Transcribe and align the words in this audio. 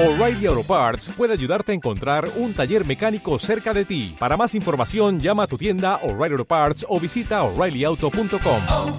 O'Reilly 0.00 0.46
Auto 0.46 0.62
Parts 0.62 1.08
puede 1.16 1.32
ayudarte 1.32 1.72
a 1.72 1.74
encontrar 1.74 2.30
un 2.36 2.54
taller 2.54 2.86
mecánico 2.86 3.36
cerca 3.40 3.74
de 3.74 3.84
ti. 3.84 4.14
Para 4.16 4.36
más 4.36 4.54
información, 4.54 5.18
llama 5.18 5.42
a 5.42 5.46
tu 5.48 5.58
tienda 5.58 5.96
O'Reilly 6.04 6.34
Auto 6.34 6.44
Parts 6.44 6.86
o 6.88 7.00
visita 7.00 7.42
oreillyauto.com. 7.42 8.62
oh, 8.68 8.98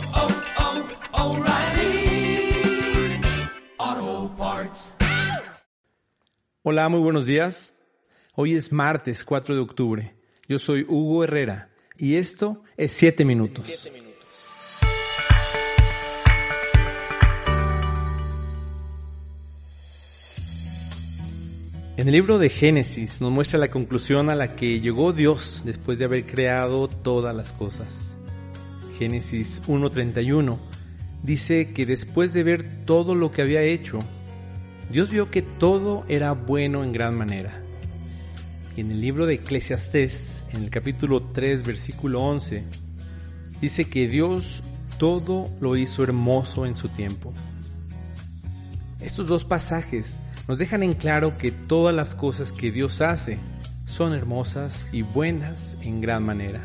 oh, 3.80 4.36
Parts. 4.38 4.94
Hola, 6.64 6.90
muy 6.90 7.00
buenos 7.00 7.28
días. 7.28 7.74
Hoy 8.36 8.56
es 8.56 8.74
martes 8.74 9.24
4 9.24 9.56
de 9.56 9.62
octubre. 9.62 10.16
Yo 10.50 10.60
soy 10.60 10.86
Hugo 10.86 11.24
Herrera 11.24 11.70
y 11.98 12.18
esto 12.18 12.64
es 12.76 12.92
7 12.92 13.24
minutos. 13.24 13.90
En 22.00 22.08
el 22.08 22.14
libro 22.14 22.40
de 22.40 22.48
Génesis 22.48 23.22
nos 23.22 23.30
muestra 23.30 23.60
la 23.60 23.70
conclusión 23.70 24.30
a 24.30 24.36
la 24.36 24.56
que 24.56 24.80
llegó 24.80 25.12
Dios 25.12 25.64
después 25.66 26.00
de 26.00 26.06
haber 26.06 26.26
creado 26.26 26.88
todas 26.88 27.36
las 27.36 27.52
cosas. 27.52 28.16
Génesis 28.98 29.62
1.31 29.68 30.58
dice 31.24 31.74
que 31.74 31.86
después 31.86 32.32
de 32.32 32.44
ver 32.44 32.86
todo 32.86 33.16
lo 33.16 33.34
que 33.34 33.42
había 33.42 33.64
hecho, 33.64 34.00
Dios 34.90 35.10
vio 35.10 35.30
que 35.30 35.42
todo 35.42 36.06
era 36.08 36.32
bueno 36.32 36.86
en 36.86 36.94
gran 36.94 37.18
manera. 37.18 37.62
Y 38.78 38.80
en 38.80 38.92
el 38.92 39.02
libro 39.02 39.26
de 39.26 39.34
Eclesiastés, 39.34 40.46
en 40.54 40.64
el 40.64 40.70
capítulo 40.70 41.22
3, 41.22 41.64
versículo 41.64 42.22
11, 42.22 42.64
dice 43.60 43.90
que 43.90 44.08
Dios 44.08 44.64
todo 44.98 45.50
lo 45.60 45.76
hizo 45.76 46.02
hermoso 46.02 46.66
en 46.66 46.78
su 46.78 46.88
tiempo. 46.88 47.34
Estos 49.02 49.28
dos 49.28 49.44
pasajes 49.44 50.18
nos 50.50 50.58
dejan 50.58 50.82
en 50.82 50.94
claro 50.94 51.38
que 51.38 51.52
todas 51.52 51.96
las 51.96 52.16
cosas 52.16 52.52
que 52.52 52.72
Dios 52.72 53.02
hace 53.02 53.38
son 53.86 54.14
hermosas 54.14 54.88
y 54.92 55.04
buenas 55.04 55.78
en 55.84 56.02
gran 56.02 56.24
manera. 56.24 56.60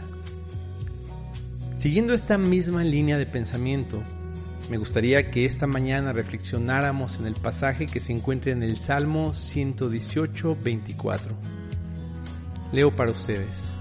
Siguiendo 1.77 2.14
esta 2.14 2.39
misma 2.39 2.83
línea 2.83 3.19
de 3.19 3.27
pensamiento, 3.27 4.03
me 4.70 4.78
gustaría 4.78 5.31
que 5.31 5.45
esta 5.45 5.67
mañana 5.67 6.14
reflexionáramos 6.14 7.19
en 7.19 7.27
el 7.27 7.34
pasaje 7.34 7.84
que 7.84 8.00
se 8.00 8.14
encuentra 8.14 8.53
en 8.53 8.62
el 8.62 8.78
Salmo 8.78 9.34
118, 9.34 10.56
24. 10.64 11.36
Leo 12.73 12.97
para 12.97 13.11
ustedes. 13.11 13.77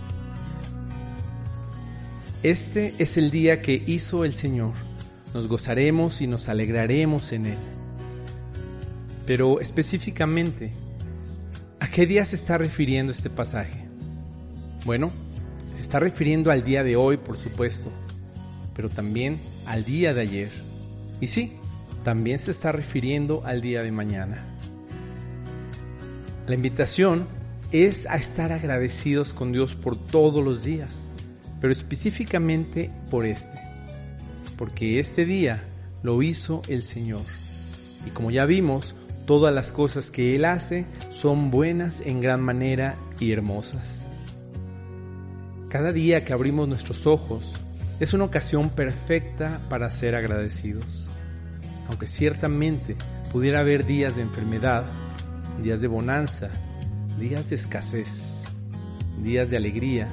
Este 2.44 2.94
es 3.00 3.16
el 3.16 3.32
día 3.32 3.62
que 3.62 3.82
hizo 3.88 4.26
el 4.26 4.34
Señor. 4.34 4.74
Nos 5.34 5.48
gozaremos 5.48 6.20
y 6.20 6.28
nos 6.28 6.50
alegraremos 6.50 7.32
en 7.32 7.46
él. 7.46 7.83
Pero 9.26 9.60
específicamente, 9.60 10.72
¿a 11.80 11.88
qué 11.88 12.06
día 12.06 12.26
se 12.26 12.36
está 12.36 12.58
refiriendo 12.58 13.12
este 13.12 13.30
pasaje? 13.30 13.86
Bueno, 14.86 15.12
se 15.76 15.82
está 15.82 16.00
refiriendo 16.00 16.52
al 16.52 16.64
día 16.64 16.84
de 16.84 16.96
hoy, 16.96 17.18
por 17.18 17.38
supuesto, 17.38 17.90
pero 18.76 18.90
también 18.90 19.40
al 19.66 19.86
día 19.86 20.14
de 20.14 20.22
ayer. 20.22 20.52
Y 21.22 21.28
sí, 21.28 21.54
también 22.04 22.40
se 22.40 22.52
está 22.52 22.72
refiriendo 22.72 23.44
al 23.46 23.62
día 23.62 23.82
de 23.82 23.92
mañana. 23.92 24.44
La 26.46 26.56
invitación 26.56 27.26
es 27.72 28.06
a 28.08 28.18
estar 28.18 28.52
agradecidos 28.52 29.34
con 29.34 29.54
Dios 29.54 29.76
por 29.76 29.98
todos 29.98 30.44
los 30.44 30.64
días, 30.64 31.08
pero 31.62 31.72
específicamente 31.72 32.92
por 33.10 33.26
este, 33.26 33.58
porque 34.58 35.00
este 35.00 35.26
día 35.26 35.64
lo 36.04 36.22
hizo 36.22 36.62
el 36.68 36.84
Señor. 36.84 37.24
Y 38.06 38.10
como 38.10 38.30
ya 38.30 38.46
vimos, 38.46 38.96
todas 39.26 39.54
las 39.54 39.72
cosas 39.72 40.12
que 40.12 40.36
Él 40.36 40.46
hace 40.46 40.86
son 41.10 41.52
buenas 41.52 42.02
en 42.02 42.22
gran 42.22 42.42
manera 42.42 42.96
y 43.20 43.32
hermosas. 43.32 44.08
Cada 45.70 45.92
día 45.92 46.24
que 46.24 46.34
abrimos 46.34 46.68
nuestros 46.68 47.08
ojos 47.08 47.54
es 48.00 48.14
una 48.14 48.26
ocasión 48.26 48.70
perfecta 48.70 49.60
para 49.70 49.90
ser 49.90 50.16
agradecidos. 50.16 51.10
Aunque 51.90 52.08
ciertamente 52.08 52.96
pudiera 53.32 53.60
haber 53.60 53.86
días 53.86 54.16
de 54.16 54.22
enfermedad, 54.22 54.86
días 55.62 55.82
de 55.82 55.88
bonanza, 55.88 56.50
días 57.20 57.50
de 57.50 57.56
escasez, 57.56 58.44
días 59.24 59.50
de 59.50 59.58
alegría, 59.58 60.10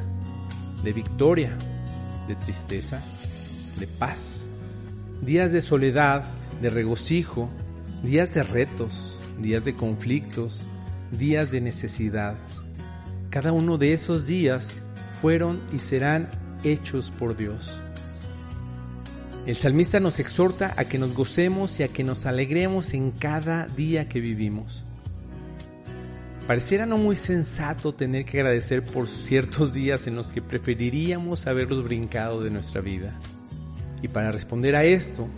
de 0.82 0.92
victoria, 0.92 1.56
de 2.28 2.36
tristeza, 2.36 3.02
de 3.78 3.86
paz, 3.86 4.48
días 5.22 5.52
de 5.52 5.62
soledad, 5.62 6.24
de 6.62 6.70
regocijo, 6.70 7.48
días 8.02 8.32
de 8.32 8.42
retos, 8.42 9.18
días 9.38 9.64
de 9.64 9.74
conflictos, 9.74 10.66
días 11.10 11.50
de 11.50 11.60
necesidad. 11.60 12.36
Cada 13.28 13.52
uno 13.52 13.76
de 13.76 13.92
esos 13.92 14.26
días 14.26 14.72
fueron 15.20 15.60
y 15.72 15.78
serán 15.78 16.30
hechos 16.64 17.10
por 17.10 17.36
Dios. 17.36 17.80
El 19.46 19.54
salmista 19.54 20.00
nos 20.00 20.18
exhorta 20.18 20.74
a 20.76 20.84
que 20.84 20.98
nos 20.98 21.14
gocemos 21.14 21.80
y 21.80 21.82
a 21.82 21.88
que 21.88 22.04
nos 22.04 22.26
alegremos 22.26 22.94
en 22.94 23.10
cada 23.10 23.66
día 23.66 24.08
que 24.08 24.20
vivimos. 24.20 24.84
Pareciera 26.46 26.86
no 26.86 26.98
muy 26.98 27.16
sensato 27.16 27.94
tener 27.94 28.24
que 28.24 28.40
agradecer 28.40 28.82
por 28.82 29.08
ciertos 29.08 29.72
días 29.72 30.06
en 30.06 30.16
los 30.16 30.28
que 30.28 30.42
preferiríamos 30.42 31.46
haberlos 31.46 31.84
brincado 31.84 32.42
de 32.42 32.50
nuestra 32.50 32.80
vida. 32.80 33.18
Y 34.02 34.08
para 34.08 34.32
responder 34.32 34.74
a 34.74 34.84
esto, 34.84 35.28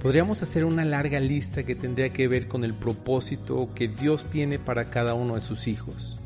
podríamos 0.00 0.42
hacer 0.42 0.64
una 0.64 0.84
larga 0.84 1.20
lista 1.20 1.62
que 1.62 1.74
tendría 1.74 2.12
que 2.12 2.26
ver 2.26 2.48
con 2.48 2.64
el 2.64 2.74
propósito 2.74 3.68
que 3.74 3.88
Dios 3.88 4.30
tiene 4.30 4.58
para 4.58 4.90
cada 4.90 5.14
uno 5.14 5.34
de 5.34 5.42
sus 5.42 5.66
hijos. 5.68 6.18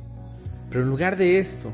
Pero 0.70 0.82
en 0.82 0.90
lugar 0.90 1.16
de 1.16 1.38
esto, 1.38 1.72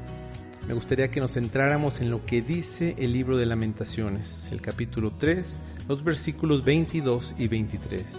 me 0.67 0.75
gustaría 0.75 1.11
que 1.11 1.21
nos 1.21 1.35
centráramos 1.35 2.01
en 2.01 2.11
lo 2.11 2.25
que 2.25 2.43
dice 2.43 2.95
el 2.99 3.13
libro 3.13 3.37
de 3.37 3.47
lamentaciones, 3.47 4.51
el 4.51 4.61
capítulo 4.61 5.13
3, 5.19 5.57
los 5.89 6.03
versículos 6.03 6.65
22 6.65 7.35
y 7.39 7.49
23. 7.49 8.19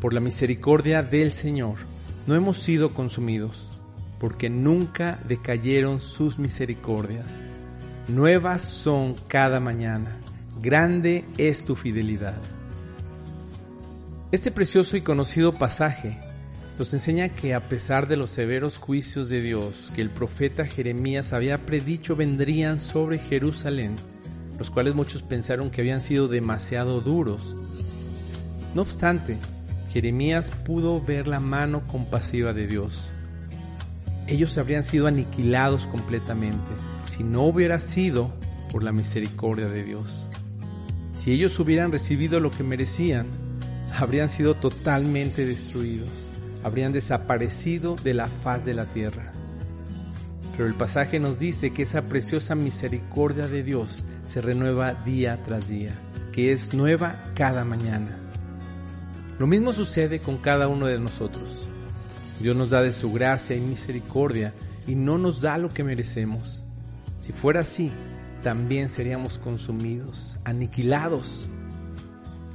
Por 0.00 0.12
la 0.12 0.20
misericordia 0.20 1.02
del 1.02 1.32
Señor, 1.32 1.76
no 2.26 2.34
hemos 2.34 2.58
sido 2.58 2.94
consumidos, 2.94 3.68
porque 4.18 4.50
nunca 4.50 5.18
decayeron 5.26 6.00
sus 6.00 6.38
misericordias. 6.38 7.40
Nuevas 8.08 8.62
son 8.62 9.14
cada 9.28 9.60
mañana, 9.60 10.16
grande 10.60 11.24
es 11.36 11.64
tu 11.64 11.74
fidelidad. 11.74 12.36
Este 14.30 14.50
precioso 14.50 14.96
y 14.96 15.00
conocido 15.00 15.52
pasaje 15.52 16.18
nos 16.78 16.92
enseña 16.92 17.28
que 17.28 17.54
a 17.54 17.60
pesar 17.60 18.06
de 18.08 18.16
los 18.16 18.30
severos 18.30 18.76
juicios 18.78 19.28
de 19.28 19.40
Dios 19.40 19.92
que 19.94 20.02
el 20.02 20.10
profeta 20.10 20.66
Jeremías 20.66 21.32
había 21.32 21.64
predicho 21.66 22.14
vendrían 22.14 22.78
sobre 22.78 23.18
Jerusalén, 23.18 23.96
los 24.58 24.70
cuales 24.70 24.94
muchos 24.94 25.22
pensaron 25.22 25.70
que 25.70 25.80
habían 25.80 26.00
sido 26.00 26.28
demasiado 26.28 27.00
duros, 27.00 27.56
no 28.74 28.82
obstante, 28.82 29.38
Jeremías 29.92 30.52
pudo 30.64 31.00
ver 31.00 31.26
la 31.26 31.40
mano 31.40 31.86
compasiva 31.86 32.52
de 32.52 32.66
Dios. 32.66 33.10
Ellos 34.26 34.58
habrían 34.58 34.84
sido 34.84 35.06
aniquilados 35.06 35.86
completamente 35.86 36.70
si 37.06 37.24
no 37.24 37.44
hubiera 37.44 37.80
sido 37.80 38.30
por 38.70 38.82
la 38.82 38.92
misericordia 38.92 39.68
de 39.68 39.82
Dios. 39.82 40.28
Si 41.18 41.32
ellos 41.32 41.58
hubieran 41.58 41.90
recibido 41.90 42.38
lo 42.38 42.52
que 42.52 42.62
merecían, 42.62 43.26
habrían 43.92 44.28
sido 44.28 44.54
totalmente 44.54 45.44
destruidos, 45.44 46.08
habrían 46.62 46.92
desaparecido 46.92 47.96
de 47.96 48.14
la 48.14 48.28
faz 48.28 48.64
de 48.64 48.72
la 48.72 48.84
tierra. 48.84 49.32
Pero 50.52 50.68
el 50.68 50.74
pasaje 50.74 51.18
nos 51.18 51.40
dice 51.40 51.72
que 51.72 51.82
esa 51.82 52.02
preciosa 52.02 52.54
misericordia 52.54 53.48
de 53.48 53.64
Dios 53.64 54.04
se 54.24 54.40
renueva 54.40 54.94
día 54.94 55.42
tras 55.44 55.68
día, 55.68 55.92
que 56.30 56.52
es 56.52 56.72
nueva 56.72 57.24
cada 57.34 57.64
mañana. 57.64 58.16
Lo 59.40 59.48
mismo 59.48 59.72
sucede 59.72 60.20
con 60.20 60.38
cada 60.38 60.68
uno 60.68 60.86
de 60.86 61.00
nosotros. 61.00 61.66
Dios 62.38 62.54
nos 62.54 62.70
da 62.70 62.80
de 62.80 62.92
su 62.92 63.12
gracia 63.12 63.56
y 63.56 63.60
misericordia 63.60 64.52
y 64.86 64.94
no 64.94 65.18
nos 65.18 65.40
da 65.40 65.58
lo 65.58 65.68
que 65.68 65.82
merecemos. 65.82 66.62
Si 67.18 67.32
fuera 67.32 67.60
así, 67.60 67.90
también 68.42 68.88
seríamos 68.88 69.38
consumidos, 69.38 70.36
aniquilados. 70.44 71.48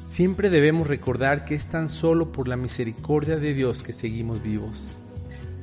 Siempre 0.06 0.50
debemos 0.50 0.88
recordar 0.88 1.46
que 1.46 1.56
es 1.56 1.68
tan 1.68 1.90
solo 1.90 2.32
por 2.32 2.48
la 2.48 2.58
misericordia 2.58 3.38
de 3.38 3.54
Dios 3.54 3.84
que 3.84 3.94
seguimos 3.94 4.42
vivos. 4.44 4.90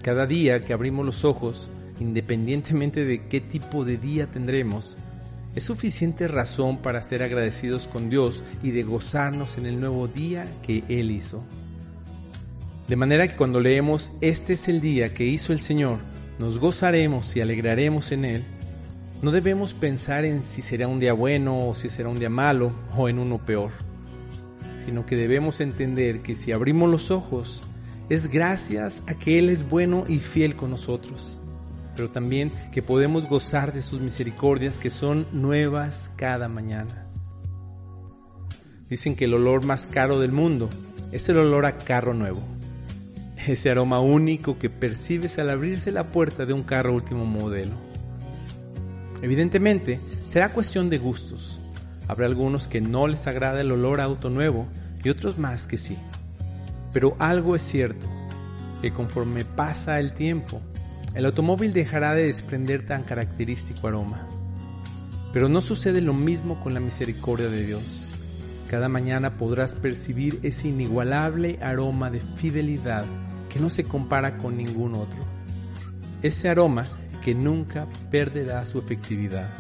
Cada 0.03 0.27
día 0.27 0.65
que 0.65 0.73
abrimos 0.73 1.05
los 1.05 1.25
ojos, 1.25 1.71
independientemente 1.99 3.05
de 3.05 3.27
qué 3.29 3.41
tipo 3.41 3.85
de 3.85 3.97
día 3.97 4.27
tendremos, 4.27 4.97
es 5.55 5.65
suficiente 5.65 6.29
razón 6.29 6.79
para 6.79 7.03
ser 7.03 7.23
agradecidos 7.23 7.89
con 7.89 8.09
Dios 8.09 8.45
y 8.63 8.71
de 8.71 8.83
gozarnos 8.83 9.59
en 9.59 9.67
el 9.67 9.81
nuevo 9.81 10.07
día 10.07 10.47
que 10.63 10.85
Él 10.89 11.11
hizo. 11.11 11.45
De 12.89 12.97
manera 12.97 13.29
que 13.29 13.37
cuando 13.37 13.61
leemos 13.61 14.13
Este 14.21 14.55
es 14.55 14.69
el 14.69 14.81
día 14.81 15.13
que 15.13 15.25
hizo 15.25 15.53
el 15.53 15.61
Señor, 15.61 15.99
nos 16.39 16.59
gozaremos 16.59 17.37
y 17.37 17.41
alegraremos 17.41 18.13
en 18.13 18.25
Él, 18.25 18.45
no 19.23 19.31
debemos 19.31 19.75
pensar 19.75 20.25
en 20.25 20.43
si 20.43 20.63
será 20.63 20.89
un 20.89 20.99
día 20.99 21.13
bueno 21.13 21.69
o 21.69 21.75
si 21.75 21.91
será 21.91 22.09
un 22.09 22.19
día 22.19 22.31
malo 22.31 22.73
o 22.97 23.09
en 23.09 23.19
uno 23.19 23.39
peor, 23.39 23.71
sino 24.87 25.05
que 25.05 25.17
debemos 25.17 25.61
entender 25.61 26.23
que 26.23 26.37
si 26.37 26.53
abrimos 26.53 26.89
los 26.91 27.11
ojos 27.11 27.61
es 28.09 28.29
gracias 28.29 29.03
a 29.07 29.15
que 29.15 29.39
Él 29.39 29.51
es 29.51 29.69
bueno 29.69 30.05
y 30.09 30.19
fiel 30.19 30.57
con 30.57 30.71
nosotros, 30.71 31.39
pero 31.95 32.09
también 32.09 32.51
que 32.73 32.83
podemos 32.83 33.29
gozar 33.29 33.75
de 33.75 33.83
sus 33.83 34.01
misericordias 34.01 34.79
que 34.79 34.91
son 34.91 35.27
nuevas 35.33 36.11
cada 36.17 36.49
mañana. 36.49 37.07
Dicen 38.89 39.15
que 39.15 39.27
el 39.27 39.35
olor 39.35 39.67
más 39.67 39.87
caro 39.87 40.19
del 40.19 40.33
mundo 40.33 40.71
es 41.13 41.29
el 41.29 41.39
olor 41.39 41.67
a 41.67 41.77
carro 41.77 42.15
nuevo. 42.15 42.41
Ese 43.47 43.71
aroma 43.71 44.01
único 44.01 44.59
que 44.59 44.71
percibes 44.71 45.39
al 45.39 45.51
abrirse 45.51 45.93
la 45.93 46.05
puerta 46.05 46.47
de 46.47 46.53
un 46.53 46.63
carro 46.63 46.95
último 46.95 47.25
modelo. 47.27 47.90
Evidentemente, 49.23 50.01
será 50.29 50.53
cuestión 50.53 50.91
de 50.91 50.99
gustos. 50.99 51.61
Habrá 52.09 52.27
algunos 52.27 52.67
que 52.67 52.81
no 52.81 53.07
les 53.07 53.27
agrada 53.27 53.61
el 53.61 53.71
olor 53.71 54.01
a 54.01 54.05
auto 54.05 54.31
nuevo 54.31 54.67
y 55.05 55.11
otros 55.11 55.39
más 55.39 55.67
que 55.67 55.77
sí. 55.77 55.97
Pero 56.93 57.15
algo 57.19 57.55
es 57.55 57.63
cierto, 57.63 58.07
que 58.81 58.93
conforme 58.93 59.45
pasa 59.45 60.01
el 60.01 60.13
tiempo, 60.13 60.61
el 61.15 61.27
automóvil 61.27 61.73
dejará 61.73 62.15
de 62.15 62.25
desprender 62.25 62.87
tan 62.87 63.03
característico 63.03 63.89
aroma. 63.89 64.27
Pero 65.33 65.49
no 65.49 65.61
sucede 65.61 66.01
lo 66.01 66.15
mismo 66.15 66.59
con 66.61 66.75
la 66.75 66.81
misericordia 66.81 67.49
de 67.49 67.65
Dios. 67.65 68.05
Cada 68.69 68.89
mañana 68.89 69.37
podrás 69.37 69.75
percibir 69.75 70.41
ese 70.43 70.69
inigualable 70.69 71.59
aroma 71.61 72.11
de 72.11 72.21
fidelidad 72.37 73.05
que 73.49 73.61
no 73.61 73.69
se 73.69 73.85
compara 73.85 74.39
con 74.39 74.57
ningún 74.57 74.95
otro. 74.95 75.19
Ese 76.23 76.49
aroma 76.49 76.85
que 77.21 77.35
nunca 77.35 77.87
perderá 78.11 78.65
su 78.65 78.79
efectividad, 78.79 79.51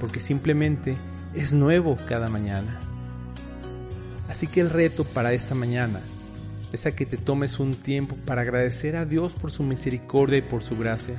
porque 0.00 0.20
simplemente 0.20 0.96
es 1.34 1.52
nuevo 1.52 1.96
cada 2.08 2.28
mañana. 2.28 2.78
Así 4.28 4.46
que 4.46 4.60
el 4.60 4.70
reto 4.70 5.04
para 5.04 5.32
esta 5.32 5.54
mañana 5.54 6.00
es 6.72 6.86
a 6.86 6.94
que 6.94 7.06
te 7.06 7.16
tomes 7.16 7.60
un 7.60 7.74
tiempo 7.74 8.16
para 8.26 8.42
agradecer 8.42 8.96
a 8.96 9.04
Dios 9.04 9.32
por 9.32 9.50
su 9.50 9.62
misericordia 9.62 10.38
y 10.38 10.42
por 10.42 10.62
su 10.62 10.76
gracia, 10.76 11.16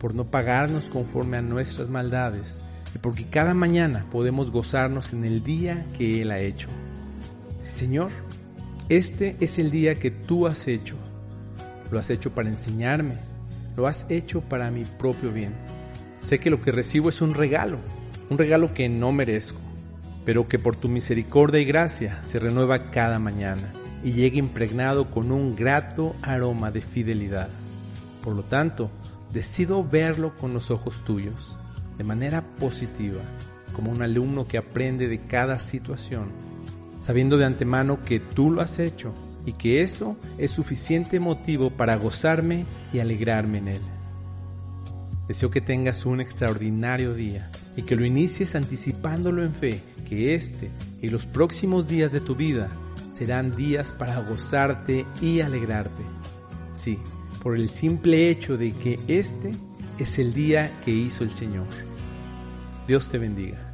por 0.00 0.14
no 0.14 0.24
pagarnos 0.24 0.86
conforme 0.86 1.36
a 1.36 1.42
nuestras 1.42 1.88
maldades, 1.88 2.58
porque 3.00 3.26
cada 3.26 3.54
mañana 3.54 4.06
podemos 4.10 4.50
gozarnos 4.50 5.12
en 5.12 5.24
el 5.24 5.42
día 5.42 5.86
que 5.96 6.22
Él 6.22 6.30
ha 6.30 6.38
hecho. 6.38 6.68
Señor, 7.72 8.10
este 8.88 9.36
es 9.40 9.58
el 9.58 9.70
día 9.70 9.98
que 9.98 10.10
tú 10.10 10.46
has 10.46 10.66
hecho. 10.66 10.96
Lo 11.90 11.98
has 11.98 12.10
hecho 12.10 12.34
para 12.34 12.48
enseñarme, 12.48 13.16
lo 13.76 13.86
has 13.86 14.06
hecho 14.08 14.40
para 14.40 14.70
mi 14.70 14.84
propio 14.84 15.32
bien. 15.32 15.54
Sé 16.20 16.38
que 16.40 16.50
lo 16.50 16.60
que 16.60 16.72
recibo 16.72 17.08
es 17.08 17.20
un 17.20 17.34
regalo, 17.34 17.78
un 18.30 18.38
regalo 18.38 18.74
que 18.74 18.88
no 18.88 19.12
merezco, 19.12 19.60
pero 20.24 20.48
que 20.48 20.58
por 20.58 20.76
tu 20.76 20.88
misericordia 20.88 21.60
y 21.60 21.64
gracia 21.64 22.22
se 22.22 22.38
renueva 22.38 22.90
cada 22.90 23.18
mañana 23.18 23.72
y 24.02 24.12
llega 24.12 24.38
impregnado 24.38 25.10
con 25.10 25.30
un 25.30 25.54
grato 25.54 26.16
aroma 26.22 26.70
de 26.70 26.80
fidelidad. 26.80 27.48
Por 28.22 28.34
lo 28.34 28.42
tanto, 28.42 28.90
decido 29.32 29.84
verlo 29.84 30.36
con 30.36 30.52
los 30.52 30.70
ojos 30.70 31.04
tuyos 31.04 31.58
de 31.98 32.04
manera 32.04 32.42
positiva, 32.42 33.22
como 33.74 33.90
un 33.90 34.02
alumno 34.02 34.46
que 34.46 34.58
aprende 34.58 35.08
de 35.08 35.20
cada 35.20 35.58
situación, 35.58 36.30
sabiendo 37.00 37.36
de 37.36 37.44
antemano 37.44 37.96
que 38.02 38.20
tú 38.20 38.50
lo 38.50 38.62
has 38.62 38.78
hecho 38.78 39.14
y 39.46 39.52
que 39.52 39.82
eso 39.82 40.16
es 40.36 40.50
suficiente 40.50 41.20
motivo 41.20 41.70
para 41.70 41.96
gozarme 41.96 42.66
y 42.92 42.98
alegrarme 42.98 43.58
en 43.58 43.68
él. 43.68 43.82
Deseo 45.28 45.50
que 45.50 45.60
tengas 45.60 46.04
un 46.04 46.20
extraordinario 46.20 47.14
día 47.14 47.48
y 47.76 47.82
que 47.82 47.96
lo 47.96 48.04
inicies 48.04 48.54
anticipándolo 48.54 49.44
en 49.44 49.54
fe, 49.54 49.80
que 50.08 50.34
este 50.34 50.70
y 51.00 51.08
los 51.08 51.24
próximos 51.24 51.88
días 51.88 52.12
de 52.12 52.20
tu 52.20 52.34
vida 52.34 52.68
serán 53.12 53.52
días 53.52 53.92
para 53.92 54.20
gozarte 54.20 55.06
y 55.22 55.40
alegrarte. 55.40 56.02
Sí, 56.74 56.98
por 57.42 57.56
el 57.56 57.70
simple 57.70 58.30
hecho 58.30 58.58
de 58.58 58.72
que 58.72 58.98
este 59.08 59.52
es 59.98 60.18
el 60.18 60.34
día 60.34 60.70
que 60.84 60.90
hizo 60.90 61.24
el 61.24 61.30
Señor. 61.30 61.66
Dios 62.86 63.08
te 63.08 63.18
bendiga. 63.18 63.65